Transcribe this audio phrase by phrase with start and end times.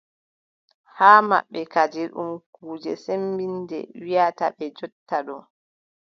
[0.97, 5.37] Haa maɓɓe kadi ɗum kuuje sembinnde wiʼɗaa ɓe jonta ɗo.